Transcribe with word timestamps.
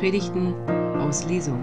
Predigten 0.00 0.54
aus 0.98 1.26
Lesung. 1.26 1.62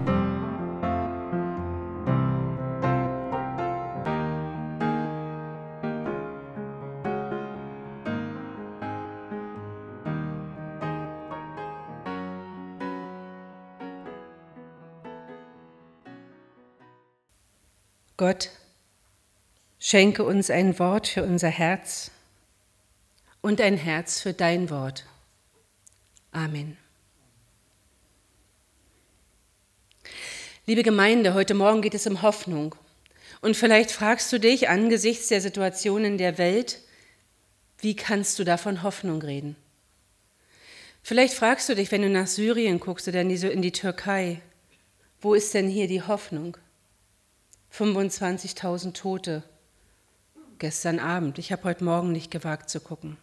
Gott, 18.16 18.50
schenke 19.80 20.22
uns 20.22 20.48
ein 20.48 20.78
Wort 20.78 21.08
für 21.08 21.24
unser 21.24 21.48
Herz 21.48 22.12
und 23.40 23.60
ein 23.60 23.76
Herz 23.76 24.20
für 24.20 24.32
dein 24.32 24.70
Wort. 24.70 25.06
Amen. 26.30 26.76
Liebe 30.68 30.82
Gemeinde, 30.82 31.32
heute 31.32 31.54
Morgen 31.54 31.80
geht 31.80 31.94
es 31.94 32.06
um 32.06 32.20
Hoffnung. 32.20 32.74
Und 33.40 33.56
vielleicht 33.56 33.90
fragst 33.90 34.30
du 34.30 34.38
dich 34.38 34.68
angesichts 34.68 35.28
der 35.28 35.40
Situation 35.40 36.04
in 36.04 36.18
der 36.18 36.36
Welt, 36.36 36.82
wie 37.78 37.96
kannst 37.96 38.38
du 38.38 38.44
davon 38.44 38.82
Hoffnung 38.82 39.22
reden? 39.22 39.56
Vielleicht 41.02 41.32
fragst 41.32 41.70
du 41.70 41.74
dich, 41.74 41.90
wenn 41.90 42.02
du 42.02 42.10
nach 42.10 42.26
Syrien 42.26 42.80
guckst 42.80 43.08
oder 43.08 43.22
in 43.22 43.62
die 43.62 43.72
Türkei, 43.72 44.42
wo 45.22 45.32
ist 45.32 45.54
denn 45.54 45.68
hier 45.68 45.88
die 45.88 46.02
Hoffnung? 46.02 46.58
25.000 47.72 48.92
Tote 48.92 49.44
gestern 50.58 50.98
Abend. 50.98 51.38
Ich 51.38 51.50
habe 51.50 51.64
heute 51.64 51.82
Morgen 51.82 52.12
nicht 52.12 52.30
gewagt 52.30 52.68
zu 52.68 52.80
gucken. 52.80 53.16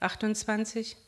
28? 0.00 0.98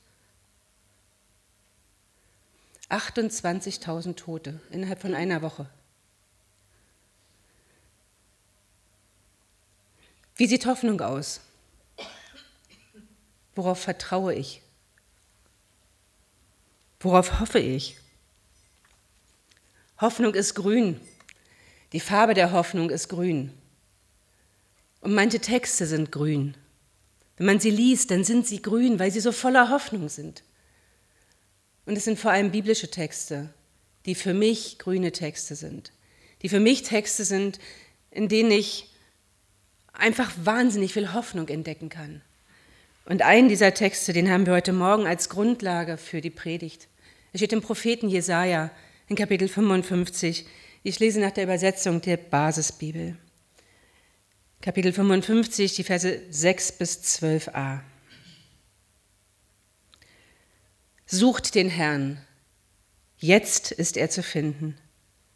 28.000 2.90 4.16
Tote 4.16 4.60
innerhalb 4.70 5.00
von 5.00 5.14
einer 5.14 5.42
Woche. 5.42 5.66
Wie 10.36 10.46
sieht 10.46 10.66
Hoffnung 10.66 11.00
aus? 11.00 11.40
Worauf 13.54 13.80
vertraue 13.80 14.34
ich? 14.34 14.62
Worauf 17.00 17.40
hoffe 17.40 17.58
ich? 17.58 17.96
Hoffnung 20.00 20.34
ist 20.34 20.54
grün. 20.54 21.00
Die 21.92 22.00
Farbe 22.00 22.34
der 22.34 22.52
Hoffnung 22.52 22.90
ist 22.90 23.08
grün. 23.08 23.52
Und 25.00 25.14
manche 25.14 25.40
Texte 25.40 25.86
sind 25.86 26.12
grün. 26.12 26.56
Wenn 27.36 27.46
man 27.46 27.60
sie 27.60 27.70
liest, 27.70 28.10
dann 28.10 28.24
sind 28.24 28.46
sie 28.46 28.62
grün, 28.62 28.98
weil 28.98 29.10
sie 29.10 29.20
so 29.20 29.32
voller 29.32 29.70
Hoffnung 29.70 30.08
sind. 30.08 30.42
Und 31.88 31.96
es 31.96 32.04
sind 32.04 32.18
vor 32.18 32.32
allem 32.32 32.50
biblische 32.50 32.90
Texte, 32.90 33.48
die 34.04 34.14
für 34.14 34.34
mich 34.34 34.78
grüne 34.78 35.10
Texte 35.10 35.54
sind. 35.54 35.90
Die 36.42 36.50
für 36.50 36.60
mich 36.60 36.82
Texte 36.82 37.24
sind, 37.24 37.58
in 38.10 38.28
denen 38.28 38.50
ich 38.50 38.90
einfach 39.94 40.30
wahnsinnig 40.44 40.92
viel 40.92 41.14
Hoffnung 41.14 41.48
entdecken 41.48 41.88
kann. 41.88 42.20
Und 43.06 43.22
einen 43.22 43.48
dieser 43.48 43.72
Texte, 43.72 44.12
den 44.12 44.30
haben 44.30 44.44
wir 44.44 44.52
heute 44.52 44.74
Morgen 44.74 45.06
als 45.06 45.30
Grundlage 45.30 45.96
für 45.96 46.20
die 46.20 46.28
Predigt. 46.28 46.88
Er 47.32 47.38
steht 47.38 47.54
im 47.54 47.62
Propheten 47.62 48.10
Jesaja 48.10 48.70
in 49.06 49.16
Kapitel 49.16 49.48
55. 49.48 50.44
Ich 50.82 50.98
lese 50.98 51.20
nach 51.20 51.32
der 51.32 51.44
Übersetzung 51.44 52.02
der 52.02 52.18
Basisbibel. 52.18 53.16
Kapitel 54.60 54.92
55, 54.92 55.74
die 55.74 55.84
Verse 55.84 56.20
6 56.28 56.72
bis 56.72 56.98
12a. 56.98 57.80
Sucht 61.10 61.54
den 61.54 61.70
Herrn, 61.70 62.18
jetzt 63.16 63.72
ist 63.72 63.96
er 63.96 64.10
zu 64.10 64.22
finden. 64.22 64.76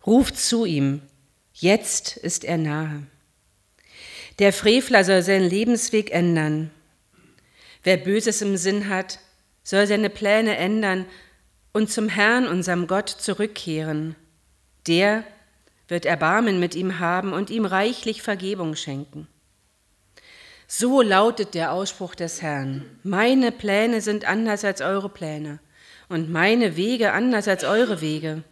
Ruft 0.06 0.36
zu 0.36 0.66
ihm, 0.66 1.00
jetzt 1.54 2.18
ist 2.18 2.44
er 2.44 2.58
nahe. 2.58 3.06
Der 4.38 4.52
Frevler 4.52 5.02
soll 5.02 5.22
seinen 5.22 5.48
Lebensweg 5.48 6.10
ändern. 6.10 6.70
Wer 7.82 7.96
Böses 7.96 8.42
im 8.42 8.58
Sinn 8.58 8.90
hat, 8.90 9.18
soll 9.62 9.86
seine 9.86 10.10
Pläne 10.10 10.58
ändern 10.58 11.06
und 11.72 11.90
zum 11.90 12.10
Herrn, 12.10 12.46
unserem 12.48 12.86
Gott, 12.86 13.08
zurückkehren. 13.08 14.14
Der 14.86 15.24
wird 15.88 16.04
Erbarmen 16.04 16.60
mit 16.60 16.74
ihm 16.74 16.98
haben 16.98 17.32
und 17.32 17.48
ihm 17.48 17.64
reichlich 17.64 18.20
Vergebung 18.20 18.76
schenken. 18.76 19.26
So 20.74 21.02
lautet 21.02 21.52
der 21.52 21.70
Ausspruch 21.72 22.14
des 22.14 22.40
Herrn. 22.40 22.86
Meine 23.02 23.52
Pläne 23.52 24.00
sind 24.00 24.24
anders 24.24 24.64
als 24.64 24.80
eure 24.80 25.10
Pläne 25.10 25.60
und 26.08 26.30
meine 26.30 26.76
Wege 26.76 27.12
anders 27.12 27.46
als 27.46 27.62
eure 27.62 28.00
Wege. 28.00 28.42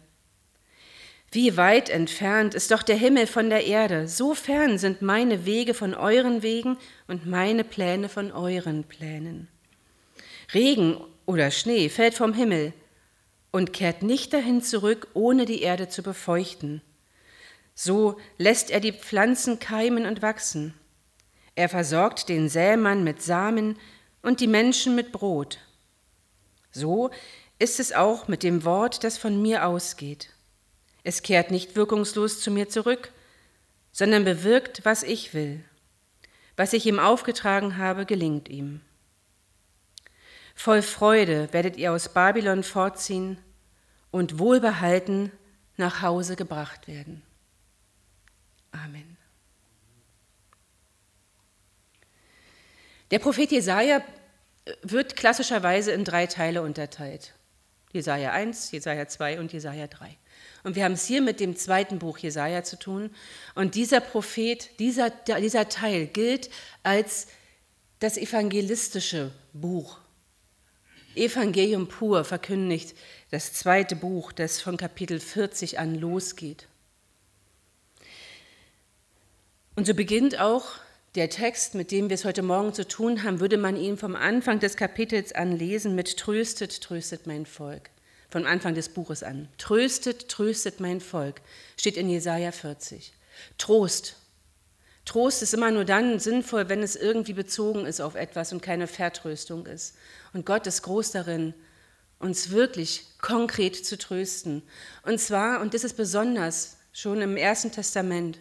Wie 1.31 1.57
weit 1.57 1.89
entfernt 1.89 2.53
ist 2.53 2.69
doch 2.69 2.83
der 2.83 2.95
Himmel 2.95 3.25
von 3.25 3.49
der 3.49 3.65
Erde, 3.65 4.07
so 4.07 4.35
fern 4.35 4.77
sind 4.77 5.01
meine 5.01 5.47
Wege 5.47 5.73
von 5.73 5.95
euren 5.95 6.43
Wegen 6.43 6.77
und 7.07 7.25
meine 7.25 7.63
Pläne 7.63 8.07
von 8.07 8.31
euren 8.31 8.83
Plänen. 8.83 9.47
Regen 10.53 11.01
oder 11.25 11.49
Schnee 11.49 11.89
fällt 11.89 12.13
vom 12.13 12.35
Himmel 12.35 12.71
und 13.49 13.73
kehrt 13.73 14.03
nicht 14.03 14.31
dahin 14.31 14.61
zurück, 14.61 15.07
ohne 15.15 15.45
die 15.45 15.63
Erde 15.63 15.89
zu 15.89 16.03
befeuchten. 16.03 16.83
So 17.73 18.19
lässt 18.37 18.69
er 18.69 18.79
die 18.79 18.93
Pflanzen 18.93 19.57
keimen 19.57 20.05
und 20.05 20.21
wachsen. 20.21 20.75
Er 21.55 21.69
versorgt 21.69 22.29
den 22.29 22.49
Sämann 22.49 23.03
mit 23.03 23.21
Samen 23.21 23.77
und 24.21 24.39
die 24.39 24.47
Menschen 24.47 24.95
mit 24.95 25.11
Brot. 25.11 25.59
So 26.71 27.11
ist 27.59 27.79
es 27.79 27.93
auch 27.93 28.27
mit 28.27 28.43
dem 28.43 28.63
Wort, 28.63 29.03
das 29.03 29.17
von 29.17 29.41
mir 29.41 29.67
ausgeht. 29.67 30.29
Es 31.03 31.21
kehrt 31.21 31.51
nicht 31.51 31.75
wirkungslos 31.75 32.39
zu 32.39 32.51
mir 32.51 32.69
zurück, 32.69 33.11
sondern 33.91 34.23
bewirkt, 34.23 34.85
was 34.85 35.03
ich 35.03 35.33
will. 35.33 35.63
Was 36.55 36.73
ich 36.73 36.85
ihm 36.85 36.99
aufgetragen 36.99 37.77
habe, 37.77 38.05
gelingt 38.05 38.49
ihm. 38.49 38.81
Voll 40.55 40.81
Freude 40.81 41.51
werdet 41.53 41.77
ihr 41.77 41.91
aus 41.91 42.13
Babylon 42.13 42.63
fortziehen 42.63 43.37
und 44.11 44.37
wohlbehalten 44.37 45.31
nach 45.77 46.01
Hause 46.01 46.35
gebracht 46.35 46.87
werden. 46.87 47.23
Amen. 48.71 49.17
Der 53.11 53.19
Prophet 53.19 53.51
Jesaja 53.51 54.01
wird 54.83 55.15
klassischerweise 55.15 55.91
in 55.91 56.05
drei 56.05 56.27
Teile 56.27 56.61
unterteilt. 56.61 57.33
Jesaja 57.91 58.31
1, 58.31 58.71
Jesaja 58.71 59.07
2 59.07 59.39
und 59.39 59.51
Jesaja 59.51 59.87
3. 59.87 60.17
Und 60.63 60.75
wir 60.75 60.85
haben 60.85 60.93
es 60.93 61.05
hier 61.05 61.21
mit 61.21 61.41
dem 61.41 61.57
zweiten 61.57 61.99
Buch 61.99 62.17
Jesaja 62.19 62.63
zu 62.63 62.79
tun. 62.79 63.13
Und 63.53 63.75
dieser 63.75 63.99
Prophet, 63.99 64.79
dieser, 64.79 65.09
dieser 65.09 65.67
Teil 65.67 66.07
gilt 66.07 66.49
als 66.83 67.27
das 67.99 68.17
evangelistische 68.17 69.31
Buch. 69.51 69.99
Evangelium 71.15 71.89
pur 71.89 72.23
verkündigt 72.23 72.95
das 73.29 73.51
zweite 73.51 73.97
Buch, 73.97 74.31
das 74.31 74.61
von 74.61 74.77
Kapitel 74.77 75.19
40 75.19 75.79
an 75.79 75.95
losgeht. 75.95 76.67
Und 79.75 79.85
so 79.85 79.93
beginnt 79.93 80.39
auch 80.39 80.75
der 81.15 81.29
Text, 81.29 81.75
mit 81.75 81.91
dem 81.91 82.09
wir 82.09 82.15
es 82.15 82.23
heute 82.23 82.41
Morgen 82.41 82.73
zu 82.73 82.87
tun 82.87 83.23
haben, 83.23 83.41
würde 83.41 83.57
man 83.57 83.75
ihn 83.75 83.97
vom 83.97 84.15
Anfang 84.15 84.59
des 84.59 84.77
Kapitels 84.77 85.33
an 85.33 85.51
lesen 85.51 85.93
mit 85.93 86.17
Tröstet, 86.17 86.81
tröstet 86.81 87.27
mein 87.27 87.45
Volk. 87.45 87.89
Vom 88.29 88.45
Anfang 88.45 88.75
des 88.75 88.87
Buches 88.87 89.23
an. 89.23 89.49
Tröstet, 89.57 90.29
tröstet 90.29 90.79
mein 90.79 91.01
Volk. 91.01 91.41
Steht 91.75 91.97
in 91.97 92.09
Jesaja 92.09 92.53
40. 92.53 93.11
Trost. 93.57 94.15
Trost 95.03 95.41
ist 95.41 95.53
immer 95.53 95.71
nur 95.71 95.83
dann 95.83 96.17
sinnvoll, 96.19 96.69
wenn 96.69 96.81
es 96.81 96.95
irgendwie 96.95 97.33
bezogen 97.33 97.85
ist 97.85 97.99
auf 97.99 98.15
etwas 98.15 98.53
und 98.53 98.61
keine 98.61 98.87
Vertröstung 98.87 99.65
ist. 99.65 99.95
Und 100.31 100.45
Gott 100.45 100.65
ist 100.65 100.83
groß 100.83 101.11
darin, 101.11 101.53
uns 102.19 102.51
wirklich 102.51 103.07
konkret 103.19 103.75
zu 103.75 103.97
trösten. 103.97 104.63
Und 105.03 105.19
zwar, 105.19 105.59
und 105.59 105.73
das 105.73 105.83
ist 105.83 105.97
besonders 105.97 106.77
schon 106.93 107.21
im 107.21 107.35
Ersten 107.35 107.71
Testament, 107.71 108.39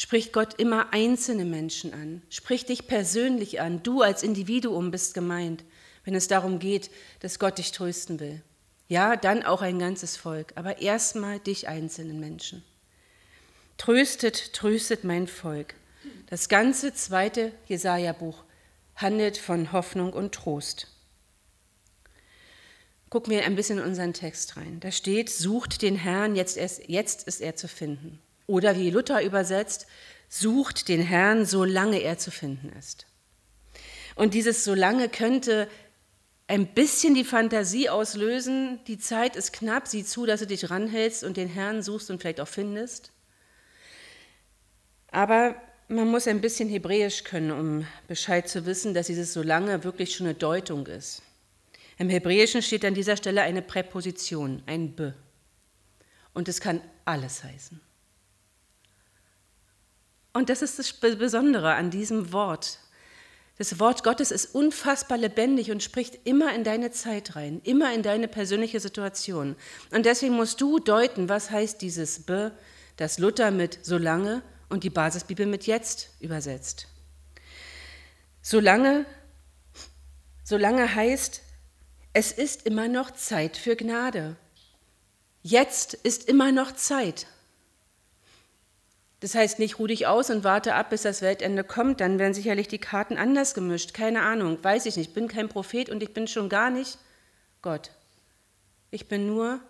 spricht 0.00 0.32
Gott 0.32 0.54
immer 0.54 0.94
einzelne 0.94 1.44
Menschen 1.44 1.92
an, 1.92 2.22
spricht 2.30 2.70
dich 2.70 2.86
persönlich 2.86 3.60
an. 3.60 3.82
Du 3.82 4.00
als 4.00 4.22
Individuum 4.22 4.90
bist 4.90 5.12
gemeint, 5.12 5.62
wenn 6.04 6.14
es 6.14 6.26
darum 6.26 6.58
geht, 6.58 6.90
dass 7.18 7.38
Gott 7.38 7.58
dich 7.58 7.70
trösten 7.72 8.18
will. 8.18 8.40
Ja, 8.88 9.14
dann 9.16 9.42
auch 9.42 9.60
ein 9.60 9.78
ganzes 9.78 10.16
Volk, 10.16 10.54
aber 10.54 10.80
erstmal 10.80 11.38
dich 11.38 11.68
einzelnen 11.68 12.18
Menschen. 12.18 12.64
Tröstet, 13.76 14.54
tröstet 14.54 15.04
mein 15.04 15.26
Volk. 15.26 15.74
Das 16.30 16.48
ganze 16.48 16.94
zweite 16.94 17.52
Jesaja-Buch 17.66 18.44
handelt 18.96 19.36
von 19.36 19.70
Hoffnung 19.70 20.14
und 20.14 20.34
Trost. 20.34 20.86
Gucken 23.10 23.34
wir 23.34 23.44
ein 23.44 23.54
bisschen 23.54 23.76
in 23.76 23.84
unseren 23.84 24.14
Text 24.14 24.56
rein. 24.56 24.80
Da 24.80 24.92
steht, 24.92 25.28
sucht 25.28 25.82
den 25.82 25.96
Herrn, 25.96 26.36
jetzt, 26.36 26.56
jetzt 26.88 27.28
ist 27.28 27.42
er 27.42 27.54
zu 27.54 27.68
finden. 27.68 28.18
Oder 28.50 28.76
wie 28.76 28.90
Luther 28.90 29.22
übersetzt, 29.22 29.86
sucht 30.28 30.88
den 30.88 31.00
Herrn, 31.00 31.46
solange 31.46 32.02
er 32.02 32.18
zu 32.18 32.32
finden 32.32 32.72
ist. 32.76 33.06
Und 34.16 34.34
dieses 34.34 34.64
solange 34.64 35.08
könnte 35.08 35.68
ein 36.48 36.66
bisschen 36.66 37.14
die 37.14 37.22
Fantasie 37.22 37.88
auslösen, 37.88 38.80
die 38.88 38.98
Zeit 38.98 39.36
ist 39.36 39.52
knapp, 39.52 39.86
sieh 39.86 40.04
zu, 40.04 40.26
dass 40.26 40.40
du 40.40 40.48
dich 40.48 40.68
ranhältst 40.68 41.22
und 41.22 41.36
den 41.36 41.46
Herrn 41.46 41.80
suchst 41.80 42.10
und 42.10 42.20
vielleicht 42.20 42.40
auch 42.40 42.48
findest. 42.48 43.12
Aber 45.12 45.54
man 45.86 46.08
muss 46.08 46.26
ein 46.26 46.40
bisschen 46.40 46.68
Hebräisch 46.68 47.22
können, 47.22 47.52
um 47.52 47.86
Bescheid 48.08 48.48
zu 48.48 48.66
wissen, 48.66 48.94
dass 48.94 49.06
dieses 49.06 49.32
so 49.32 49.44
lange 49.44 49.84
wirklich 49.84 50.16
schon 50.16 50.26
eine 50.26 50.34
Deutung 50.34 50.88
ist. 50.88 51.22
Im 51.98 52.08
Hebräischen 52.08 52.62
steht 52.62 52.84
an 52.84 52.94
dieser 52.94 53.16
Stelle 53.16 53.42
eine 53.42 53.62
Präposition, 53.62 54.64
ein 54.66 54.96
B. 54.96 55.12
Und 56.34 56.48
es 56.48 56.60
kann 56.60 56.80
alles 57.04 57.44
heißen. 57.44 57.80
Und 60.32 60.48
das 60.48 60.62
ist 60.62 60.78
das 60.78 60.92
Besondere 60.92 61.74
an 61.74 61.90
diesem 61.90 62.32
Wort. 62.32 62.78
Das 63.58 63.78
Wort 63.78 64.04
Gottes 64.04 64.30
ist 64.30 64.54
unfassbar 64.54 65.18
lebendig 65.18 65.70
und 65.70 65.82
spricht 65.82 66.20
immer 66.24 66.54
in 66.54 66.64
deine 66.64 66.92
Zeit 66.92 67.36
rein, 67.36 67.60
immer 67.64 67.92
in 67.92 68.02
deine 68.02 68.26
persönliche 68.26 68.80
Situation. 68.80 69.54
Und 69.90 70.06
deswegen 70.06 70.34
musst 70.34 70.60
du 70.62 70.78
deuten, 70.78 71.28
was 71.28 71.50
heißt 71.50 71.82
dieses 71.82 72.20
B, 72.20 72.50
das 72.96 73.18
Luther 73.18 73.50
mit 73.50 73.78
solange 73.82 74.42
und 74.70 74.84
die 74.84 74.88
Basisbibel 74.88 75.44
mit 75.44 75.66
jetzt 75.66 76.10
übersetzt. 76.20 76.86
Solange, 78.40 79.04
solange 80.42 80.94
heißt, 80.94 81.42
es 82.12 82.32
ist 82.32 82.66
immer 82.66 82.88
noch 82.88 83.10
Zeit 83.10 83.56
für 83.56 83.76
Gnade. 83.76 84.36
Jetzt 85.42 85.94
ist 85.94 86.28
immer 86.28 86.50
noch 86.50 86.72
Zeit. 86.72 87.26
Das 89.20 89.34
heißt 89.34 89.58
nicht, 89.58 89.78
ruh 89.78 89.86
dich 89.86 90.06
aus 90.06 90.30
und 90.30 90.44
warte 90.44 90.74
ab, 90.74 90.90
bis 90.90 91.02
das 91.02 91.20
Weltende 91.20 91.62
kommt, 91.62 92.00
dann 92.00 92.18
werden 92.18 92.32
sicherlich 92.32 92.68
die 92.68 92.78
Karten 92.78 93.18
anders 93.18 93.52
gemischt. 93.52 93.92
Keine 93.92 94.22
Ahnung, 94.22 94.58
weiß 94.62 94.86
ich 94.86 94.96
nicht. 94.96 95.08
Ich 95.08 95.14
bin 95.14 95.28
kein 95.28 95.48
Prophet 95.48 95.90
und 95.90 96.02
ich 96.02 96.14
bin 96.14 96.26
schon 96.26 96.48
gar 96.48 96.70
nicht 96.70 96.98
Gott. 97.60 97.90
Ich 98.90 99.08
bin 99.08 99.26
nur 99.26 99.60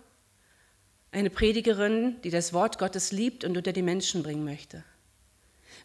eine 1.11 1.31
Predigerin, 1.31 2.21
die 2.23 2.31
das 2.31 2.53
Wort 2.53 2.79
Gottes 2.79 3.11
liebt 3.11 3.45
und 3.45 3.57
unter 3.57 3.73
die 3.73 3.83
Menschen 3.83 4.23
bringen 4.23 4.45
möchte. 4.45 4.85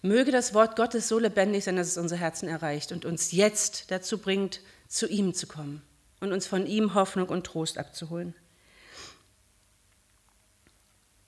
Möge 0.03 0.31
das 0.31 0.53
Wort 0.53 0.75
Gottes 0.75 1.07
so 1.07 1.17
lebendig 1.17 1.63
sein, 1.63 1.77
dass 1.77 1.87
es 1.87 1.97
unsere 1.97 2.19
Herzen 2.19 2.47
erreicht 2.47 2.91
und 2.91 3.05
uns 3.05 3.31
jetzt 3.31 3.89
dazu 3.89 4.19
bringt, 4.19 4.61
zu 4.87 5.07
ihm 5.07 5.33
zu 5.33 5.47
kommen 5.47 5.81
und 6.19 6.31
uns 6.31 6.45
von 6.45 6.67
ihm 6.67 6.93
Hoffnung 6.93 7.29
und 7.29 7.47
Trost 7.47 7.79
abzuholen. 7.79 8.35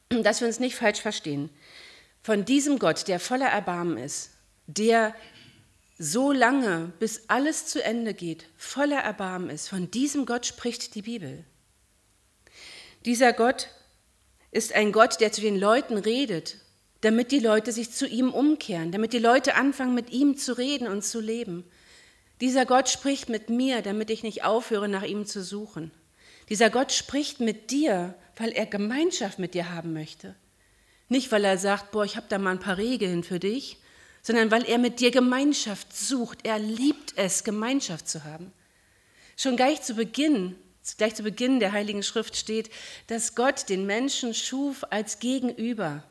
Dass 0.10 0.42
wir 0.42 0.48
uns 0.48 0.60
nicht 0.60 0.76
falsch 0.76 1.02
verstehen 1.02 1.50
von 2.28 2.44
diesem 2.44 2.78
Gott, 2.78 3.08
der 3.08 3.22
voller 3.22 3.48
Erbarmen 3.48 3.98
ist, 3.98 4.32
der 4.66 5.16
so 5.98 6.34
lange, 6.34 6.92
bis 7.00 7.30
alles 7.30 7.68
zu 7.68 7.82
Ende 7.82 8.14
geht, 8.14 8.48
voller 8.58 9.00
Erbarmen 9.00 9.50
ist, 9.50 9.70
von 9.70 9.90
diesem 9.92 10.26
Gott 10.26 10.46
spricht 10.46 10.96
die 10.96 11.04
Bibel. 11.04 11.46
Dieser 13.06 13.32
Gott 13.32 13.70
ist 14.52 14.74
ein 14.74 14.92
Gott, 14.92 15.22
der 15.22 15.32
zu 15.32 15.40
den 15.40 15.58
Leuten 15.58 15.98
redet, 15.98 16.58
damit 17.00 17.32
die 17.32 17.40
Leute 17.40 17.72
sich 17.72 17.92
zu 17.92 18.06
ihm 18.06 18.34
umkehren, 18.34 18.92
damit 18.92 19.14
die 19.14 19.20
Leute 19.20 19.56
anfangen, 19.56 19.96
mit 19.96 20.10
ihm 20.10 20.36
zu 20.36 20.58
reden 20.58 20.90
und 20.90 21.06
zu 21.06 21.22
leben. 21.22 21.64
Dieser 22.42 22.66
Gott 22.66 22.90
spricht 22.90 23.30
mit 23.30 23.50
mir, 23.50 23.82
damit 23.82 24.10
ich 24.10 24.24
nicht 24.24 24.44
aufhöre, 24.44 24.90
nach 24.90 25.04
ihm 25.04 25.26
zu 25.26 25.42
suchen. 25.42 25.92
Dieser 26.50 26.70
Gott 26.70 26.92
spricht 26.92 27.40
mit 27.40 27.72
dir, 27.72 28.16
weil 28.36 28.50
er 28.50 28.66
Gemeinschaft 28.66 29.40
mit 29.40 29.54
dir 29.54 29.74
haben 29.74 29.94
möchte. 29.94 30.36
Nicht, 31.10 31.32
weil 31.32 31.46
er 31.46 31.58
sagt, 31.58 31.92
boah, 31.92 32.04
ich 32.04 32.18
habe 32.18 32.28
da 32.30 32.38
mal 32.38 32.52
ein 32.52 32.60
paar 32.60 32.78
Regeln 32.78 33.24
für 33.24 33.40
dich, 33.40 33.78
sondern 34.22 34.52
weil 34.52 34.66
er 34.66 34.78
mit 34.78 35.00
dir 35.00 35.12
Gemeinschaft 35.12 35.96
sucht. 35.96 36.40
Er 36.46 36.60
liebt 36.60 37.14
es, 37.16 37.44
Gemeinschaft 37.44 38.10
zu 38.10 38.26
haben. 38.26 38.52
Schon 39.38 39.56
gleich 39.56 39.82
zu 39.82 39.94
Beginn, 39.94 40.56
gleich 40.98 41.16
zu 41.16 41.24
Beginn 41.24 41.60
der 41.60 41.72
Heiligen 41.72 42.04
Schrift 42.04 42.36
steht, 42.36 42.70
dass 43.08 43.36
Gott 43.36 43.70
den 43.70 43.86
Menschen 43.86 44.34
schuf 44.34 44.84
als 44.90 45.20
Gegenüber. 45.20 46.04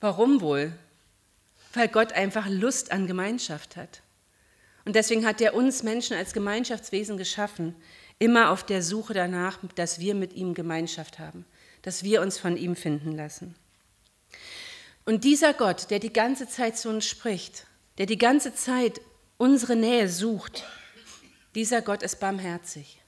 Warum 0.00 0.40
wohl? 0.40 0.72
Weil 1.72 1.88
Gott 1.88 2.12
einfach 2.12 2.46
Lust 2.48 2.92
an 2.92 3.06
Gemeinschaft 3.06 3.76
hat. 3.76 4.02
Und 4.84 4.96
deswegen 4.96 5.24
hat 5.24 5.40
er 5.40 5.54
uns 5.54 5.82
Menschen 5.82 6.16
als 6.16 6.34
Gemeinschaftswesen 6.34 7.16
geschaffen, 7.16 7.74
immer 8.18 8.50
auf 8.50 8.66
der 8.66 8.82
Suche 8.82 9.14
danach, 9.14 9.58
dass 9.76 10.00
wir 10.00 10.14
mit 10.14 10.34
ihm 10.34 10.52
Gemeinschaft 10.54 11.18
haben 11.18 11.46
dass 11.82 12.02
wir 12.02 12.22
uns 12.22 12.38
von 12.38 12.56
ihm 12.56 12.76
finden 12.76 13.12
lassen. 13.12 13.54
Und 15.04 15.24
dieser 15.24 15.52
Gott, 15.52 15.90
der 15.90 15.98
die 15.98 16.12
ganze 16.12 16.48
Zeit 16.48 16.78
zu 16.78 16.88
uns 16.88 17.06
spricht, 17.06 17.66
der 17.98 18.06
die 18.06 18.18
ganze 18.18 18.54
Zeit 18.54 19.00
unsere 19.36 19.76
Nähe 19.76 20.08
sucht, 20.08 20.64
dieser 21.54 21.82
Gott 21.82 22.02
ist 22.02 22.20
barmherzig. 22.20 23.00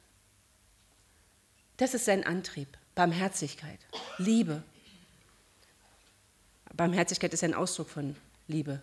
Das 1.76 1.94
ist 1.94 2.04
sein 2.04 2.24
Antrieb, 2.24 2.68
Barmherzigkeit, 2.94 3.78
Liebe. 4.18 4.62
Barmherzigkeit 6.74 7.32
ist 7.32 7.44
ein 7.44 7.54
Ausdruck 7.54 7.88
von 7.88 8.16
Liebe, 8.48 8.80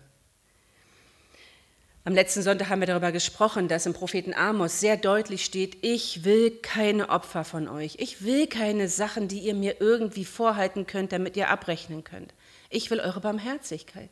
am 2.04 2.14
letzten 2.14 2.42
Sonntag 2.42 2.68
haben 2.68 2.80
wir 2.80 2.88
darüber 2.88 3.12
gesprochen, 3.12 3.68
dass 3.68 3.86
im 3.86 3.92
Propheten 3.92 4.34
Amos 4.34 4.80
sehr 4.80 4.96
deutlich 4.96 5.44
steht, 5.44 5.84
ich 5.84 6.24
will 6.24 6.50
keine 6.50 7.10
Opfer 7.10 7.44
von 7.44 7.68
euch. 7.68 7.96
Ich 7.98 8.24
will 8.24 8.48
keine 8.48 8.88
Sachen, 8.88 9.28
die 9.28 9.38
ihr 9.38 9.54
mir 9.54 9.80
irgendwie 9.80 10.24
vorhalten 10.24 10.86
könnt, 10.86 11.12
damit 11.12 11.36
ihr 11.36 11.48
abrechnen 11.48 12.02
könnt. 12.02 12.34
Ich 12.70 12.90
will 12.90 12.98
eure 12.98 13.20
Barmherzigkeit. 13.20 14.10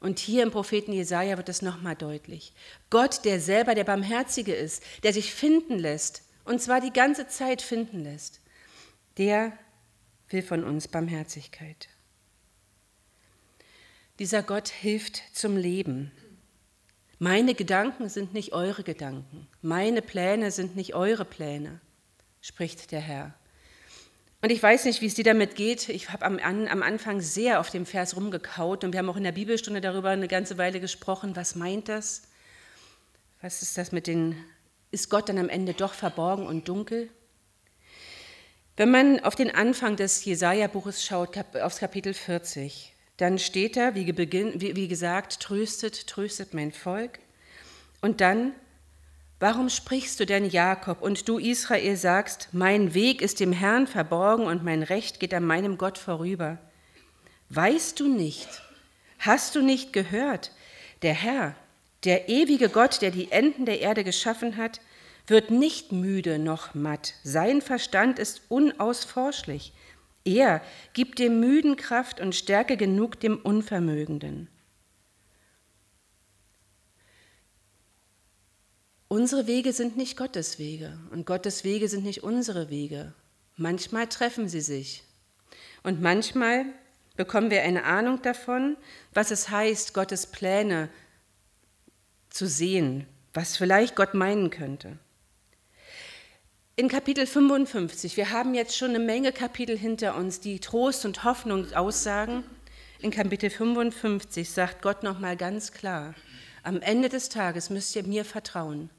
Und 0.00 0.18
hier 0.18 0.42
im 0.42 0.50
Propheten 0.50 0.92
Jesaja 0.92 1.36
wird 1.36 1.50
es 1.50 1.60
nochmal 1.60 1.94
deutlich. 1.94 2.54
Gott, 2.88 3.24
der 3.26 3.38
selber 3.38 3.74
der 3.74 3.84
Barmherzige 3.84 4.54
ist, 4.54 4.82
der 5.02 5.12
sich 5.12 5.34
finden 5.34 5.78
lässt, 5.78 6.22
und 6.44 6.60
zwar 6.60 6.80
die 6.80 6.92
ganze 6.92 7.28
Zeit 7.28 7.60
finden 7.60 8.02
lässt, 8.02 8.40
der 9.18 9.52
will 10.30 10.42
von 10.42 10.64
uns 10.64 10.88
Barmherzigkeit. 10.88 11.88
Dieser 14.18 14.42
Gott 14.42 14.68
hilft 14.68 15.22
zum 15.32 15.56
Leben. 15.56 16.10
Meine 17.24 17.54
Gedanken 17.54 18.08
sind 18.08 18.34
nicht 18.34 18.52
eure 18.52 18.82
Gedanken, 18.82 19.46
meine 19.60 20.02
Pläne 20.02 20.50
sind 20.50 20.74
nicht 20.74 20.96
eure 20.96 21.24
Pläne, 21.24 21.78
spricht 22.40 22.90
der 22.90 22.98
Herr. 22.98 23.32
Und 24.40 24.50
ich 24.50 24.60
weiß 24.60 24.86
nicht, 24.86 25.02
wie 25.02 25.06
es 25.06 25.14
dir 25.14 25.22
damit 25.22 25.54
geht. 25.54 25.88
Ich 25.88 26.10
habe 26.10 26.26
am, 26.26 26.40
am, 26.40 26.82
Anfang 26.82 27.20
sehr 27.20 27.60
auf 27.60 27.70
dem 27.70 27.86
Vers 27.86 28.16
rumgekaut 28.16 28.82
und 28.82 28.92
wir 28.92 28.98
haben 28.98 29.08
auch 29.08 29.16
in 29.16 29.22
der 29.22 29.30
Bibelstunde 29.30 29.80
darüber 29.80 30.10
eine 30.10 30.26
ganze 30.26 30.58
Weile 30.58 30.80
gesprochen. 30.80 31.36
Was 31.36 31.54
meint 31.54 31.88
das? 31.88 32.22
Was 33.40 33.62
ist 33.62 33.78
das 33.78 33.92
mit 33.92 34.08
den, 34.08 34.34
ist 34.90 35.08
Gott 35.08 35.28
dann 35.28 35.38
am 35.38 35.48
Ende 35.48 35.74
doch 35.74 35.94
verborgen 35.94 36.44
und 36.44 36.66
dunkel? 36.66 37.08
Wenn 38.76 38.90
man 38.90 39.20
auf 39.20 39.36
den 39.36 39.54
Anfang 39.54 39.94
des 39.94 40.24
Jesaja-Buches 40.24 41.04
schaut, 41.04 41.38
aufs 41.54 41.78
Kapitel 41.78 42.14
40, 42.14 42.91
dann 43.22 43.38
steht 43.38 43.76
da, 43.76 43.94
wie, 43.94 44.04
wie 44.08 44.88
gesagt, 44.88 45.38
tröstet, 45.38 46.08
tröstet 46.08 46.54
mein 46.54 46.72
Volk. 46.72 47.20
Und 48.00 48.20
dann, 48.20 48.52
warum 49.38 49.68
sprichst 49.68 50.18
du 50.18 50.26
denn 50.26 50.50
Jakob 50.50 51.00
und 51.00 51.28
du 51.28 51.38
Israel 51.38 51.96
sagst, 51.96 52.48
mein 52.50 52.94
Weg 52.94 53.22
ist 53.22 53.38
dem 53.38 53.52
Herrn 53.52 53.86
verborgen 53.86 54.46
und 54.46 54.64
mein 54.64 54.82
Recht 54.82 55.20
geht 55.20 55.32
an 55.34 55.44
meinem 55.44 55.78
Gott 55.78 55.98
vorüber? 55.98 56.58
Weißt 57.50 58.00
du 58.00 58.08
nicht, 58.08 58.48
hast 59.20 59.54
du 59.54 59.62
nicht 59.62 59.92
gehört, 59.92 60.50
der 61.02 61.14
Herr, 61.14 61.54
der 62.02 62.28
ewige 62.28 62.70
Gott, 62.70 63.02
der 63.02 63.12
die 63.12 63.30
Enden 63.30 63.66
der 63.66 63.80
Erde 63.80 64.02
geschaffen 64.02 64.56
hat, 64.56 64.80
wird 65.28 65.52
nicht 65.52 65.92
müde 65.92 66.40
noch 66.40 66.74
matt. 66.74 67.14
Sein 67.22 67.62
Verstand 67.62 68.18
ist 68.18 68.42
unausforschlich. 68.48 69.72
Er 70.24 70.62
gibt 70.92 71.18
dem 71.18 71.40
Müden 71.40 71.76
Kraft 71.76 72.20
und 72.20 72.34
Stärke 72.34 72.76
genug 72.76 73.18
dem 73.18 73.38
Unvermögenden. 73.38 74.48
Unsere 79.08 79.46
Wege 79.46 79.72
sind 79.72 79.96
nicht 79.96 80.16
Gottes 80.16 80.58
Wege 80.58 80.98
und 81.10 81.26
Gottes 81.26 81.64
Wege 81.64 81.88
sind 81.88 82.04
nicht 82.04 82.22
unsere 82.22 82.70
Wege. 82.70 83.12
Manchmal 83.56 84.06
treffen 84.06 84.48
sie 84.48 84.62
sich 84.62 85.04
und 85.82 86.00
manchmal 86.00 86.64
bekommen 87.16 87.50
wir 87.50 87.62
eine 87.62 87.84
Ahnung 87.84 88.22
davon, 88.22 88.76
was 89.12 89.30
es 89.30 89.50
heißt, 89.50 89.92
Gottes 89.92 90.28
Pläne 90.28 90.88
zu 92.30 92.46
sehen, 92.46 93.06
was 93.34 93.56
vielleicht 93.58 93.96
Gott 93.96 94.14
meinen 94.14 94.48
könnte 94.48 94.98
in 96.82 96.88
Kapitel 96.88 97.28
55, 97.28 98.16
wir 98.16 98.30
haben 98.30 98.54
jetzt 98.54 98.76
schon 98.76 98.88
eine 98.88 98.98
Menge 98.98 99.30
Kapitel 99.30 99.78
hinter 99.78 100.16
uns, 100.16 100.40
die 100.40 100.58
Trost 100.58 101.04
und 101.04 101.22
Hoffnung 101.22 101.72
aussagen. 101.74 102.42
In 102.98 103.12
Kapitel 103.12 103.50
55 103.50 104.50
sagt 104.50 104.82
Gott 104.82 105.04
nochmal 105.04 105.36
ganz 105.36 105.70
klar, 105.70 106.16
am 106.64 106.80
Ende 106.80 107.08
des 107.08 107.28
Tages 107.28 107.70
müsst 107.70 107.94
ihr 107.94 108.02
mir 108.02 108.24
vertrauen. 108.24 108.90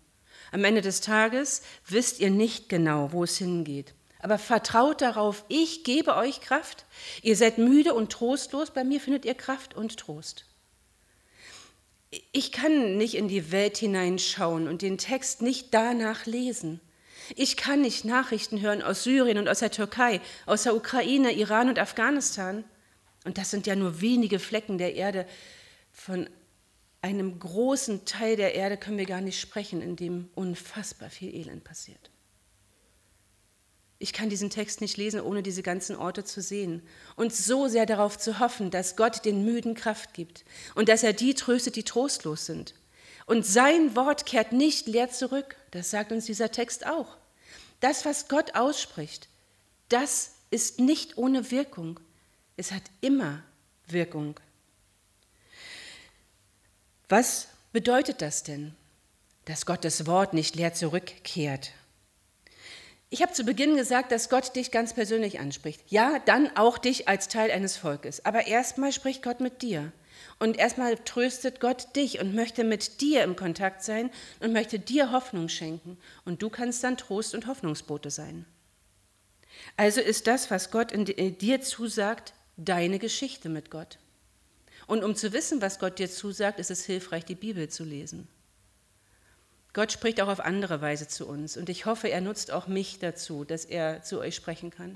Am 0.54 0.64
Ende 0.64 0.80
des 0.80 1.02
Tages 1.02 1.62
wisst 1.86 2.22
ihr 2.22 2.30
nicht 2.30 2.70
genau, 2.70 3.12
wo 3.12 3.26
es 3.26 3.38
hingeht. 3.38 3.94
Aber 4.20 4.38
vertraut 4.38 5.02
darauf, 5.02 5.44
ich 5.50 5.84
gebe 5.84 6.16
euch 6.16 6.40
Kraft. 6.40 6.86
Ihr 7.22 7.36
seid 7.36 7.58
müde 7.58 7.94
und 7.94 8.14
trostlos, 8.14 8.72
bei 8.72 8.86
mir 8.86 9.02
findet 9.02 9.26
ihr 9.26 9.36
Kraft 9.36 9.76
und 9.76 9.98
Trost. 9.98 10.46
Ich 12.32 12.54
kann 12.54 12.96
nicht 12.96 13.16
in 13.16 13.28
die 13.28 13.52
Welt 13.52 13.76
hineinschauen 13.76 14.70
und 14.70 14.82
den 14.82 14.98
Text 14.98 15.42
nicht 15.42 15.74
danach 15.74 16.26
lesen. 16.26 16.80
Ich 17.36 17.58
kann 17.58 17.82
nicht 17.82 18.06
Nachrichten 18.06 18.62
hören 18.62 18.82
aus 18.82 19.04
Syrien 19.04 19.38
und 19.38 19.48
aus 19.48 19.60
der 19.60 19.72
Türkei, 19.72 20.22
aus 20.46 20.64
der 20.64 20.76
Ukraine, 20.76 21.32
Iran 21.32 21.70
und 21.70 21.80
Afghanistan. 21.80 22.64
Und 23.26 23.38
das 23.38 23.52
sind 23.52 23.68
ja 23.68 23.76
nur 23.76 24.02
wenige 24.02 24.40
Flecken 24.40 24.78
der 24.78 24.96
Erde. 24.96 25.26
Von 25.92 26.30
einem 27.02 27.40
großen 27.40 28.06
Teil 28.06 28.36
der 28.36 28.56
Erde 28.56 28.78
können 28.78 28.98
wir 28.98 29.06
gar 29.06 29.22
nicht 29.22 29.40
sprechen, 29.40 29.82
in 29.82 29.96
dem 29.96 30.30
unfassbar 30.36 31.10
viel 31.10 31.34
Elend 31.34 31.64
passiert. 31.64 32.12
Ich 34.00 34.12
kann 34.12 34.30
diesen 34.30 34.50
Text 34.50 34.82
nicht 34.82 34.98
lesen, 34.98 35.22
ohne 35.22 35.44
diese 35.44 35.64
ganzen 35.64 35.96
Orte 35.96 36.26
zu 36.26 36.42
sehen 36.42 36.82
und 37.16 37.34
so 37.34 37.70
sehr 37.70 37.86
darauf 37.86 38.18
zu 38.18 38.40
hoffen, 38.40 38.70
dass 38.70 38.98
Gott 38.98 39.24
den 39.24 39.46
Müden 39.46 39.76
Kraft 39.76 40.14
gibt 40.14 40.44
und 40.76 40.90
dass 40.90 41.04
er 41.04 41.14
die 41.14 41.36
tröstet, 41.36 41.78
die 41.78 41.84
trostlos 41.84 42.46
sind. 42.46 42.74
Und 43.26 43.46
sein 43.46 43.96
Wort 43.96 44.26
kehrt 44.26 44.52
nicht 44.52 44.88
leer 44.88 45.10
zurück, 45.10 45.56
das 45.72 45.90
sagt 45.90 46.12
uns 46.12 46.26
dieser 46.26 46.52
Text 46.52 46.86
auch. 46.86 47.18
Das, 47.80 48.06
was 48.06 48.28
Gott 48.28 48.56
ausspricht, 48.56 49.28
das 49.90 50.36
ist 50.52 50.80
nicht 50.80 51.18
ohne 51.18 51.52
Wirkung. 51.52 52.00
Es 52.58 52.72
hat 52.72 52.84
immer 53.02 53.44
Wirkung. 53.88 54.40
Was 57.10 57.48
bedeutet 57.72 58.22
das 58.22 58.44
denn, 58.44 58.76
dass 59.46 59.66
Gottes 59.66 60.06
Wort 60.08 60.34
nicht 60.34 60.56
leer 60.56 60.74
zurückkehrt? 60.74 61.72
Ich 63.10 63.22
habe 63.22 63.34
zu 63.34 63.44
Beginn 63.44 63.76
gesagt, 63.76 64.12
dass 64.12 64.30
Gott 64.30 64.56
dich 64.56 64.72
ganz 64.72 64.94
persönlich 64.94 65.40
anspricht. 65.40 65.82
Ja, 65.88 66.18
dann 66.20 66.56
auch 66.58 66.80
dich 66.80 67.08
als 67.08 67.28
Teil 67.28 67.52
eines 67.52 67.78
Volkes. 67.78 68.26
Aber 68.26 68.48
erstmal 68.48 68.92
spricht 68.92 69.22
Gott 69.22 69.40
mit 69.40 69.62
dir. 69.62 69.92
Und 70.40 70.58
erstmal 70.58 70.98
tröstet 70.98 71.60
Gott 71.60 71.96
dich 71.96 72.20
und 72.20 72.36
möchte 72.36 72.64
mit 72.64 73.02
dir 73.02 73.24
im 73.24 73.36
Kontakt 73.36 73.84
sein 73.84 74.10
und 74.40 74.54
möchte 74.54 74.80
dir 74.80 75.12
Hoffnung 75.12 75.50
schenken. 75.50 75.98
Und 76.26 76.42
du 76.42 76.50
kannst 76.50 76.84
dann 76.84 76.98
Trost 76.98 77.34
und 77.34 77.48
Hoffnungsbote 77.48 78.12
sein. 78.12 78.46
Also 79.78 80.02
ist 80.02 80.28
das, 80.28 80.52
was 80.52 80.72
Gott 80.72 80.92
in 80.92 81.06
dir 81.38 81.62
zusagt, 81.62 82.34
deine 82.58 83.00
Geschichte 83.00 83.50
mit 83.50 83.72
Gott. 83.72 84.00
Und 84.88 85.04
um 85.04 85.16
zu 85.16 85.34
wissen, 85.34 85.62
was 85.62 85.80
Gott 85.80 86.00
dir 86.00 86.10
zusagt, 86.10 86.60
ist 86.60 86.72
es 86.72 86.86
hilfreich, 86.86 87.26
die 87.26 87.36
Bibel 87.36 87.70
zu 87.70 87.84
lesen. 87.84 88.28
Gott 89.74 89.92
spricht 89.92 90.22
auch 90.22 90.28
auf 90.28 90.40
andere 90.40 90.82
Weise 90.82 91.08
zu 91.08 91.28
uns 91.28 91.58
und 91.58 91.68
ich 91.68 91.88
hoffe, 91.88 92.08
er 92.08 92.22
nutzt 92.22 92.52
auch 92.52 92.68
mich 92.68 93.00
dazu, 93.00 93.44
dass 93.44 93.66
er 93.66 94.04
zu 94.04 94.20
euch 94.20 94.36
sprechen 94.36 94.70
kann. 94.70 94.96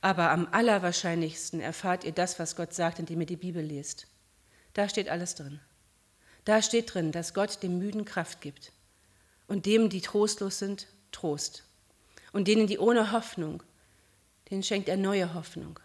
Aber 0.00 0.30
am 0.30 0.46
allerwahrscheinlichsten 0.52 1.60
erfahrt 1.60 2.04
ihr 2.04 2.12
das, 2.12 2.38
was 2.38 2.54
Gott 2.54 2.74
sagt, 2.74 3.00
indem 3.00 3.20
ihr 3.20 3.26
die 3.26 3.36
Bibel 3.36 3.62
lest. 3.62 4.06
Da 4.74 4.88
steht 4.88 5.08
alles 5.08 5.34
drin. 5.34 5.60
Da 6.44 6.62
steht 6.62 6.92
drin, 6.94 7.12
dass 7.12 7.34
Gott 7.34 7.62
dem 7.62 7.78
Müden 7.78 8.04
Kraft 8.04 8.40
gibt 8.40 8.72
und 9.46 9.66
dem, 9.66 9.88
die 9.88 10.00
trostlos 10.00 10.58
sind, 10.58 10.86
Trost. 11.12 11.64
Und 12.32 12.48
denen, 12.48 12.66
die 12.66 12.78
ohne 12.78 13.12
Hoffnung, 13.12 13.62
denen 14.50 14.62
schenkt 14.62 14.88
er 14.88 14.96
neue 14.96 15.34
Hoffnung. 15.34 15.78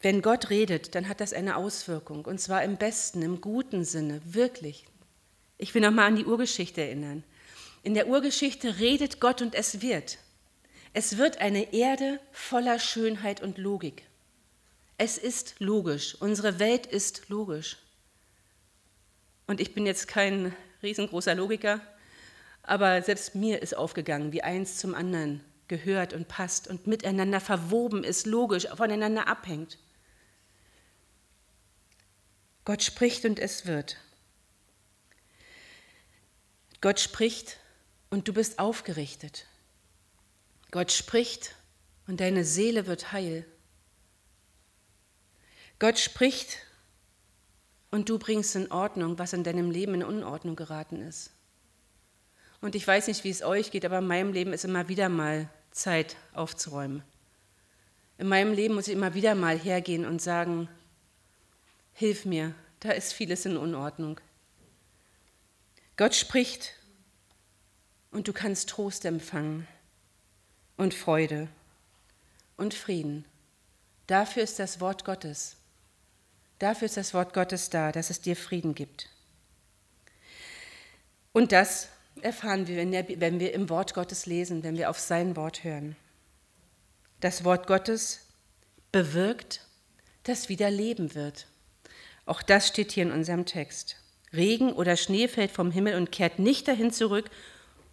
Wenn 0.00 0.22
Gott 0.22 0.50
redet, 0.50 0.94
dann 0.94 1.08
hat 1.08 1.20
das 1.20 1.32
eine 1.32 1.56
Auswirkung, 1.56 2.26
und 2.26 2.38
zwar 2.38 2.62
im 2.62 2.76
besten, 2.76 3.22
im 3.22 3.40
guten 3.40 3.84
Sinne, 3.84 4.20
wirklich. 4.24 4.84
Ich 5.56 5.74
will 5.74 5.82
nochmal 5.82 6.08
an 6.08 6.16
die 6.16 6.26
Urgeschichte 6.26 6.82
erinnern. 6.82 7.24
In 7.82 7.94
der 7.94 8.06
Urgeschichte 8.06 8.78
redet 8.78 9.18
Gott 9.20 9.42
und 9.42 9.54
es 9.54 9.80
wird. 9.80 10.18
Es 10.92 11.16
wird 11.16 11.38
eine 11.38 11.72
Erde 11.72 12.20
voller 12.32 12.78
Schönheit 12.78 13.42
und 13.42 13.58
Logik. 13.58 14.04
Es 14.96 15.18
ist 15.18 15.56
logisch, 15.58 16.14
unsere 16.20 16.58
Welt 16.58 16.86
ist 16.86 17.28
logisch. 17.28 17.78
Und 19.46 19.60
ich 19.60 19.74
bin 19.74 19.86
jetzt 19.86 20.08
kein 20.08 20.54
riesengroßer 20.82 21.34
Logiker, 21.34 21.80
aber 22.62 23.02
selbst 23.02 23.34
mir 23.34 23.60
ist 23.60 23.76
aufgegangen, 23.76 24.32
wie 24.32 24.42
eins 24.42 24.78
zum 24.78 24.94
anderen 24.94 25.44
gehört 25.68 26.12
und 26.12 26.28
passt 26.28 26.68
und 26.68 26.86
miteinander 26.86 27.40
verwoben 27.40 28.04
ist, 28.04 28.26
logisch 28.26 28.66
voneinander 28.74 29.26
abhängt. 29.28 29.78
Gott 32.64 32.82
spricht 32.82 33.24
und 33.24 33.38
es 33.38 33.66
wird. 33.66 33.98
Gott 36.80 37.00
spricht 37.00 37.58
und 38.10 38.28
du 38.28 38.32
bist 38.32 38.58
aufgerichtet. 38.58 39.46
Gott 40.70 40.92
spricht 40.92 41.54
und 42.06 42.20
deine 42.20 42.44
Seele 42.44 42.86
wird 42.86 43.12
heil. 43.12 43.46
Gott 45.78 45.98
spricht 45.98 46.58
und 47.90 48.08
du 48.08 48.18
bringst 48.18 48.56
in 48.56 48.70
Ordnung, 48.70 49.18
was 49.18 49.32
in 49.32 49.44
deinem 49.44 49.70
Leben 49.70 49.94
in 49.94 50.04
Unordnung 50.04 50.56
geraten 50.56 51.00
ist. 51.00 51.30
Und 52.60 52.74
ich 52.74 52.86
weiß 52.86 53.08
nicht, 53.08 53.24
wie 53.24 53.30
es 53.30 53.42
euch 53.42 53.70
geht, 53.70 53.84
aber 53.84 53.98
in 53.98 54.06
meinem 54.06 54.32
Leben 54.32 54.52
ist 54.52 54.64
immer 54.64 54.88
wieder 54.88 55.08
mal 55.08 55.48
Zeit 55.70 56.16
aufzuräumen. 56.32 57.02
In 58.16 58.28
meinem 58.28 58.52
Leben 58.52 58.74
muss 58.74 58.88
ich 58.88 58.94
immer 58.94 59.14
wieder 59.14 59.34
mal 59.34 59.58
hergehen 59.58 60.06
und 60.06 60.22
sagen, 60.22 60.68
Hilf 61.96 62.24
mir, 62.24 62.54
da 62.80 62.90
ist 62.90 63.12
vieles 63.12 63.46
in 63.46 63.56
Unordnung. 63.56 64.20
Gott 65.96 66.16
spricht 66.16 66.72
und 68.10 68.26
du 68.26 68.32
kannst 68.32 68.68
Trost 68.68 69.04
empfangen 69.04 69.68
und 70.76 70.92
Freude 70.92 71.48
und 72.56 72.74
Frieden. 72.74 73.26
Dafür 74.08 74.42
ist 74.42 74.58
das 74.58 74.80
Wort 74.80 75.04
Gottes. 75.04 75.56
Dafür 76.58 76.86
ist 76.86 76.96
das 76.96 77.14
Wort 77.14 77.34
Gottes 77.34 77.70
da, 77.70 77.92
dass 77.92 78.10
es 78.10 78.20
dir 78.20 78.36
Frieden 78.36 78.74
gibt. 78.74 79.08
Und 81.32 81.52
das 81.52 81.88
erfahren 82.22 82.68
wir, 82.68 82.76
wenn 82.76 83.40
wir 83.40 83.52
im 83.52 83.68
Wort 83.68 83.94
Gottes 83.94 84.26
lesen, 84.26 84.62
wenn 84.62 84.76
wir 84.76 84.88
auf 84.88 85.00
sein 85.00 85.36
Wort 85.36 85.64
hören. 85.64 85.96
Das 87.20 87.44
Wort 87.44 87.66
Gottes 87.66 88.20
bewirkt, 88.92 89.66
dass 90.22 90.48
wieder 90.48 90.70
Leben 90.70 91.14
wird. 91.14 91.46
Auch 92.26 92.40
das 92.40 92.68
steht 92.68 92.92
hier 92.92 93.02
in 93.02 93.12
unserem 93.12 93.46
Text. 93.46 93.96
Regen 94.32 94.72
oder 94.72 94.96
Schnee 94.96 95.28
fällt 95.28 95.50
vom 95.50 95.70
Himmel 95.70 95.96
und 95.96 96.12
kehrt 96.12 96.38
nicht 96.38 96.68
dahin 96.68 96.92
zurück, 96.92 97.30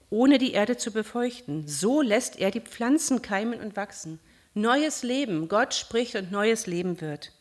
ohne 0.09 0.37
die 0.37 0.51
Erde 0.51 0.77
zu 0.77 0.91
befeuchten. 0.91 1.67
So 1.67 2.01
lässt 2.01 2.37
er 2.37 2.51
die 2.51 2.61
Pflanzen 2.61 3.21
keimen 3.21 3.59
und 3.59 3.75
wachsen. 3.75 4.19
Neues 4.53 5.03
Leben, 5.03 5.47
Gott 5.47 5.73
spricht 5.73 6.15
und 6.15 6.31
neues 6.31 6.67
Leben 6.67 7.01
wird. 7.01 7.31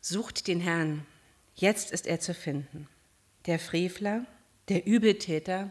Sucht 0.00 0.46
den 0.46 0.60
Herrn, 0.60 1.06
jetzt 1.54 1.90
ist 1.90 2.06
er 2.06 2.20
zu 2.20 2.34
finden. 2.34 2.88
Der 3.46 3.58
Frevler, 3.58 4.24
der 4.68 4.86
Übeltäter, 4.86 5.70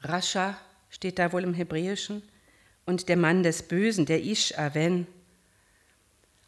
Rascha 0.00 0.56
steht 0.90 1.18
da 1.18 1.32
wohl 1.32 1.42
im 1.42 1.54
Hebräischen, 1.54 2.22
und 2.86 3.08
der 3.08 3.16
Mann 3.16 3.42
des 3.42 3.62
Bösen, 3.62 4.04
der 4.06 4.22
Ish 4.22 4.58
Aven, 4.58 5.06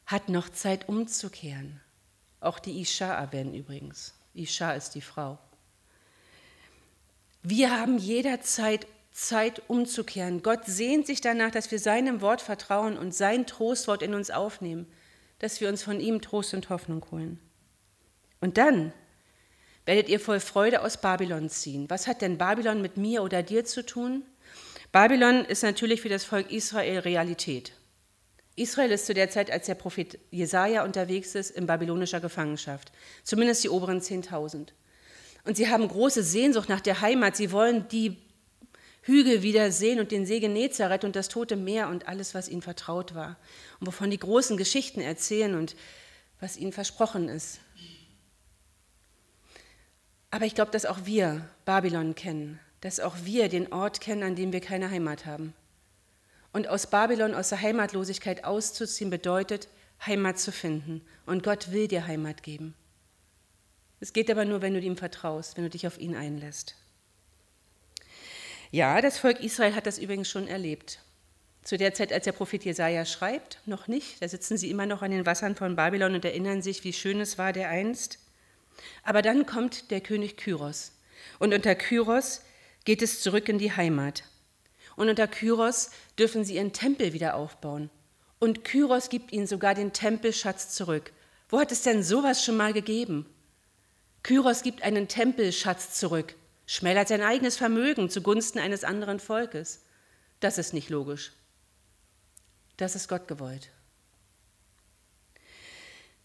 hat 0.04 0.28
noch 0.28 0.50
Zeit 0.50 0.88
umzukehren. 0.88 1.80
Auch 2.40 2.58
die 2.58 2.80
Isha 2.80 3.12
erwähnen 3.12 3.54
übrigens. 3.54 4.14
Isha 4.34 4.72
ist 4.72 4.90
die 4.90 5.00
Frau. 5.00 5.38
Wir 7.42 7.70
haben 7.70 7.98
jederzeit 7.98 8.86
Zeit 9.12 9.62
umzukehren. 9.68 10.42
Gott 10.42 10.66
sehnt 10.66 11.06
sich 11.06 11.22
danach, 11.22 11.50
dass 11.50 11.70
wir 11.70 11.78
seinem 11.78 12.20
Wort 12.20 12.42
vertrauen 12.42 12.98
und 12.98 13.14
sein 13.14 13.46
Trostwort 13.46 14.02
in 14.02 14.14
uns 14.14 14.30
aufnehmen, 14.30 14.86
dass 15.38 15.60
wir 15.60 15.68
uns 15.68 15.82
von 15.82 16.00
ihm 16.00 16.20
Trost 16.20 16.54
und 16.54 16.68
Hoffnung 16.70 17.04
holen. 17.10 17.38
Und 18.40 18.58
dann 18.58 18.92
werdet 19.84 20.08
ihr 20.08 20.20
voll 20.20 20.40
Freude 20.40 20.82
aus 20.82 21.00
Babylon 21.00 21.48
ziehen. 21.48 21.88
Was 21.88 22.06
hat 22.06 22.22
denn 22.22 22.38
Babylon 22.38 22.82
mit 22.82 22.96
mir 22.96 23.22
oder 23.22 23.42
dir 23.42 23.64
zu 23.64 23.84
tun? 23.84 24.24
Babylon 24.92 25.44
ist 25.44 25.62
natürlich 25.62 26.00
für 26.02 26.08
das 26.08 26.24
Volk 26.24 26.50
Israel 26.50 27.00
Realität. 27.00 27.72
Israel 28.56 28.90
ist 28.90 29.06
zu 29.06 29.14
der 29.14 29.30
Zeit, 29.30 29.50
als 29.50 29.66
der 29.66 29.74
Prophet 29.74 30.18
Jesaja 30.30 30.82
unterwegs 30.84 31.34
ist, 31.34 31.50
in 31.50 31.66
babylonischer 31.66 32.20
Gefangenschaft. 32.20 32.90
Zumindest 33.22 33.62
die 33.62 33.68
oberen 33.68 34.00
10.000. 34.00 34.68
Und 35.44 35.56
sie 35.56 35.68
haben 35.68 35.86
große 35.86 36.22
Sehnsucht 36.22 36.68
nach 36.68 36.80
der 36.80 37.02
Heimat. 37.02 37.36
Sie 37.36 37.52
wollen 37.52 37.86
die 37.88 38.16
Hügel 39.06 39.42
wieder 39.42 39.70
sehen 39.70 40.00
und 40.00 40.10
den 40.10 40.26
See 40.26 40.40
Genezareth 40.40 41.04
und 41.04 41.14
das 41.14 41.28
Tote 41.28 41.54
Meer 41.54 41.88
und 41.88 42.08
alles, 42.08 42.34
was 42.34 42.48
ihnen 42.48 42.60
vertraut 42.60 43.14
war. 43.14 43.36
Und 43.78 43.86
wovon 43.86 44.10
die 44.10 44.18
großen 44.18 44.56
Geschichten 44.56 45.00
erzählen 45.00 45.54
und 45.54 45.76
was 46.40 46.56
ihnen 46.56 46.72
versprochen 46.72 47.28
ist. 47.28 47.60
Aber 50.32 50.44
ich 50.44 50.56
glaube, 50.56 50.72
dass 50.72 50.86
auch 50.86 50.98
wir 51.04 51.48
Babylon 51.64 52.16
kennen, 52.16 52.58
dass 52.80 52.98
auch 52.98 53.14
wir 53.22 53.48
den 53.48 53.72
Ort 53.72 54.00
kennen, 54.00 54.24
an 54.24 54.34
dem 54.34 54.52
wir 54.52 54.60
keine 54.60 54.90
Heimat 54.90 55.24
haben. 55.24 55.54
Und 56.52 56.66
aus 56.66 56.88
Babylon, 56.88 57.34
aus 57.34 57.50
der 57.50 57.62
Heimatlosigkeit 57.62 58.44
auszuziehen, 58.44 59.08
bedeutet, 59.08 59.68
Heimat 60.04 60.40
zu 60.40 60.50
finden. 60.50 61.00
Und 61.26 61.44
Gott 61.44 61.70
will 61.70 61.86
dir 61.86 62.08
Heimat 62.08 62.42
geben. 62.42 62.74
Es 64.00 64.12
geht 64.12 64.30
aber 64.32 64.44
nur, 64.44 64.62
wenn 64.62 64.74
du 64.74 64.80
ihm 64.80 64.96
vertraust, 64.96 65.56
wenn 65.56 65.64
du 65.64 65.70
dich 65.70 65.86
auf 65.86 65.98
ihn 65.98 66.16
einlässt. 66.16 66.74
Ja, 68.70 69.00
das 69.00 69.18
Volk 69.18 69.40
Israel 69.40 69.74
hat 69.74 69.86
das 69.86 69.98
übrigens 69.98 70.28
schon 70.28 70.48
erlebt. 70.48 71.00
Zu 71.62 71.76
der 71.76 71.94
Zeit, 71.94 72.12
als 72.12 72.24
der 72.24 72.32
Prophet 72.32 72.64
Jesaja 72.64 73.04
schreibt, 73.04 73.58
noch 73.66 73.88
nicht. 73.88 74.22
Da 74.22 74.28
sitzen 74.28 74.56
sie 74.56 74.70
immer 74.70 74.86
noch 74.86 75.02
an 75.02 75.10
den 75.10 75.26
Wassern 75.26 75.56
von 75.56 75.76
Babylon 75.76 76.14
und 76.14 76.24
erinnern 76.24 76.62
sich, 76.62 76.84
wie 76.84 76.92
schön 76.92 77.20
es 77.20 77.38
war 77.38 77.52
der 77.52 77.68
einst. 77.68 78.18
Aber 79.02 79.22
dann 79.22 79.46
kommt 79.46 79.90
der 79.90 80.00
König 80.00 80.36
Kyros. 80.36 80.92
Und 81.38 81.54
unter 81.54 81.74
Kyros 81.74 82.42
geht 82.84 83.02
es 83.02 83.20
zurück 83.20 83.48
in 83.48 83.58
die 83.58 83.72
Heimat. 83.72 84.24
Und 84.96 85.08
unter 85.08 85.26
Kyros 85.26 85.90
dürfen 86.18 86.44
sie 86.44 86.54
ihren 86.54 86.72
Tempel 86.72 87.12
wieder 87.12 87.34
aufbauen. 87.34 87.90
Und 88.38 88.64
Kyros 88.64 89.08
gibt 89.08 89.32
ihnen 89.32 89.46
sogar 89.46 89.74
den 89.74 89.92
Tempelschatz 89.92 90.70
zurück. 90.70 91.12
Wo 91.48 91.58
hat 91.58 91.72
es 91.72 91.82
denn 91.82 92.02
sowas 92.02 92.44
schon 92.44 92.56
mal 92.56 92.72
gegeben? 92.72 93.26
Kyros 94.22 94.62
gibt 94.62 94.82
einen 94.82 95.08
Tempelschatz 95.08 95.94
zurück, 95.94 96.34
schmälert 96.66 97.08
sein 97.08 97.22
eigenes 97.22 97.56
Vermögen 97.56 98.10
zugunsten 98.10 98.58
eines 98.58 98.84
anderen 98.84 99.20
Volkes. 99.20 99.84
Das 100.40 100.58
ist 100.58 100.74
nicht 100.74 100.90
logisch. 100.90 101.32
Das 102.76 102.94
ist 102.94 103.08
Gott 103.08 103.28
gewollt. 103.28 103.70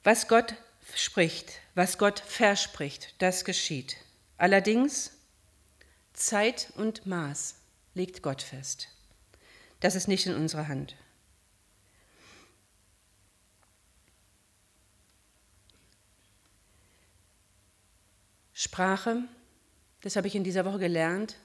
Was 0.04 0.28
Gott 0.28 0.56
spricht, 0.96 1.60
was 1.76 1.98
Gott 1.98 2.20
verspricht, 2.20 3.16
das 3.20 3.46
geschieht. 3.46 3.98
Allerdings 4.38 5.12
Zeit 6.14 6.74
und 6.76 7.06
Maß 7.06 7.56
legt 7.94 8.24
Gott 8.24 8.42
fest. 8.42 8.90
Das 9.80 9.96
ist 9.96 10.08
nicht 10.08 10.26
in 10.26 10.36
unserer 10.36 10.68
Hand. 10.68 10.96
Sprache, 18.54 19.24
das 20.02 20.16
habe 20.16 20.28
ich 20.28 20.36
in 20.36 20.44
dieser 20.44 20.66
Woche 20.66 20.80
gelernt, 20.80 21.38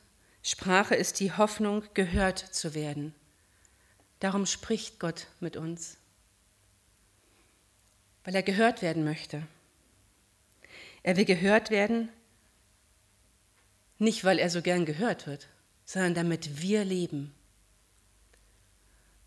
Sprache 0.42 0.94
ist 0.94 1.20
die 1.20 1.32
Hoffnung, 1.32 1.82
gehört 1.94 2.38
zu 2.38 2.74
werden. 2.74 3.14
Darum 4.20 4.46
spricht 4.46 5.00
Gott 5.00 5.26
mit 5.40 5.56
uns, 5.56 5.98
weil 8.24 8.34
er 8.34 8.42
gehört 8.42 8.80
werden 8.80 9.04
möchte. 9.04 9.46
Er 11.02 11.16
will 11.16 11.24
gehört 11.24 11.70
werden, 11.70 12.08
nicht 13.98 14.24
weil 14.24 14.38
er 14.38 14.50
so 14.50 14.62
gern 14.62 14.86
gehört 14.86 15.26
wird, 15.26 15.48
sondern 15.84 16.14
damit 16.14 16.62
wir 16.62 16.84
leben 16.84 17.34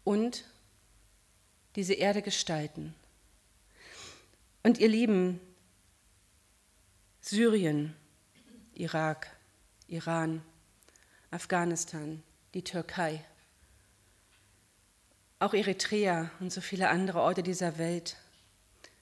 und 0.03 0.43
diese 1.75 1.93
Erde 1.93 2.21
gestalten. 2.21 2.95
Und 4.63 4.77
ihr 4.79 4.89
Lieben, 4.89 5.39
Syrien, 7.21 7.95
Irak, 8.79 9.35
Iran, 9.87 10.41
Afghanistan, 11.31 12.23
die 12.53 12.63
Türkei, 12.63 13.25
auch 15.37 15.53
Eritrea 15.53 16.31
und 16.39 16.53
so 16.53 16.61
viele 16.61 16.87
andere 16.89 17.19
Orte 17.19 17.43
dieser 17.43 17.77
Welt 17.77 18.15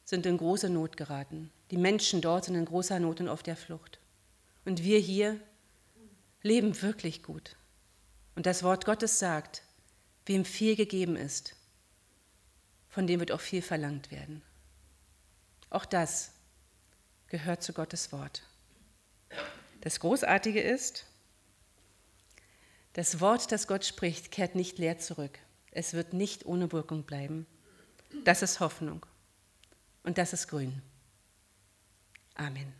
sind 0.04 0.26
in 0.26 0.38
große 0.38 0.70
Not 0.70 0.98
geraten. 0.98 1.52
Die 1.70 1.78
Menschen 1.78 2.22
dort 2.22 2.46
sind 2.46 2.56
in 2.56 2.66
großer 2.66 3.00
Not 3.00 3.20
und 3.22 3.30
auf 3.30 3.44
der 3.44 3.56
Flucht. 3.56 4.00
Und 4.66 4.84
wir 4.84 4.98
hier 4.98 5.40
leben 6.42 6.82
wirklich 6.82 7.22
gut. 7.22 7.56
Und 8.36 8.48
das 8.48 8.64
Wort 8.64 8.84
Gottes 8.86 9.20
sagt, 9.20 9.62
wem 10.26 10.44
viel 10.44 10.76
gegeben 10.76 11.16
ist, 11.16 11.56
von 12.90 13.06
dem 13.06 13.20
wird 13.20 13.32
auch 13.32 13.42
viel 13.42 13.62
verlangt 13.62 14.10
werden. 14.10 14.42
Auch 15.70 15.86
das 15.86 16.32
gehört 17.28 17.62
zu 17.62 17.74
Gottes 17.74 18.12
Wort. 18.12 18.42
Das 19.88 20.02
Großartige 20.02 20.60
ist, 20.60 21.06
das 22.92 23.22
Wort, 23.22 23.54
das 23.54 23.68
Gott 23.68 23.86
spricht, 23.86 24.32
kehrt 24.32 24.54
nicht 24.54 24.80
leer 24.80 24.98
zurück. 25.00 25.40
Es 25.72 25.94
wird 25.94 26.12
nicht 26.12 26.46
ohne 26.46 26.74
Wirkung 26.74 27.04
bleiben. 27.04 27.48
Das 28.26 28.42
ist 28.42 28.60
Hoffnung. 28.60 29.06
Und 30.04 30.18
das 30.18 30.34
ist 30.34 30.50
grün. 30.50 30.82
Amen. 32.36 32.74